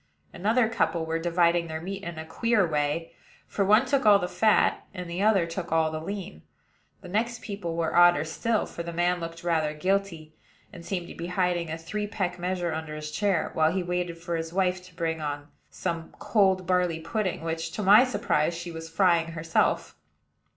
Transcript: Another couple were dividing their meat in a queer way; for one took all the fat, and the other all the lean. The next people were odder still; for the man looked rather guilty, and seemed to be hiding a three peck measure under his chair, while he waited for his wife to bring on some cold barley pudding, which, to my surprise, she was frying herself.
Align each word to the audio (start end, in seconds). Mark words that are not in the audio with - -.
Another 0.33 0.67
couple 0.67 1.05
were 1.05 1.19
dividing 1.19 1.67
their 1.67 1.79
meat 1.79 2.01
in 2.01 2.17
a 2.17 2.25
queer 2.25 2.65
way; 2.67 3.13
for 3.45 3.63
one 3.63 3.85
took 3.85 4.03
all 4.03 4.17
the 4.17 4.27
fat, 4.27 4.83
and 4.95 5.07
the 5.07 5.21
other 5.21 5.47
all 5.71 5.91
the 5.91 5.99
lean. 6.01 6.41
The 7.01 7.07
next 7.07 7.43
people 7.43 7.75
were 7.75 7.95
odder 7.95 8.23
still; 8.25 8.65
for 8.65 8.81
the 8.81 8.91
man 8.93 9.19
looked 9.19 9.43
rather 9.43 9.75
guilty, 9.75 10.33
and 10.73 10.83
seemed 10.83 11.07
to 11.09 11.13
be 11.13 11.27
hiding 11.27 11.69
a 11.69 11.77
three 11.77 12.07
peck 12.07 12.39
measure 12.39 12.73
under 12.73 12.95
his 12.95 13.11
chair, 13.11 13.51
while 13.53 13.71
he 13.71 13.83
waited 13.83 14.17
for 14.17 14.35
his 14.35 14.51
wife 14.51 14.81
to 14.85 14.95
bring 14.95 15.21
on 15.21 15.49
some 15.69 16.15
cold 16.17 16.65
barley 16.65 16.99
pudding, 16.99 17.41
which, 17.41 17.69
to 17.73 17.83
my 17.83 18.03
surprise, 18.03 18.57
she 18.57 18.71
was 18.71 18.89
frying 18.89 19.33
herself. 19.33 19.95